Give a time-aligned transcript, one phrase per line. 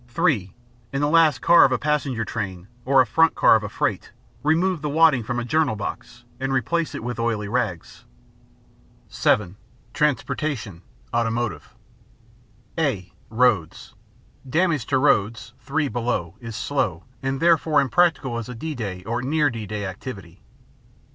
[0.07, 0.51] (3)
[0.91, 3.69] In the last car of a passenger train or or a front car of a
[3.69, 8.05] freight, remove the wadding from a journal box and replace it with oily rags.
[9.09, 9.57] (7)
[9.93, 10.81] Transportation:
[11.13, 11.75] Automotive
[12.79, 13.93] (a) Roads.
[14.49, 19.21] Damage to roads [(3) below] is slow, and therefore impractical as a D day or
[19.21, 20.41] near D day activity.